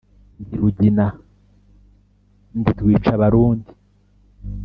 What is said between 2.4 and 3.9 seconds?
ndi Rwicabarundi